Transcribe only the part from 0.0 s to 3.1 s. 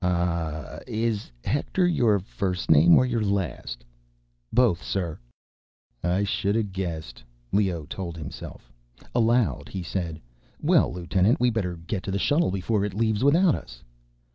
"Um m m... is Hector your first name or